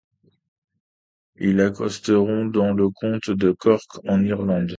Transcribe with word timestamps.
Ils 1.35 1.61
accosteront 1.61 2.45
dans 2.47 2.73
le 2.73 2.89
Comté 2.89 3.35
de 3.35 3.51
Cork 3.51 3.99
en 4.07 4.23
Irlande. 4.23 4.69